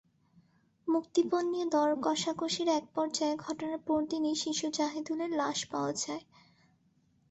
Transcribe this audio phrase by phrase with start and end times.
[0.87, 6.23] মুক্তিপণ নিয়ে দর-কষাকষির একপর্যায়ে ঘটনার পরদিনই শিশু জাহিদুলের লাশ পাওয়া যায়।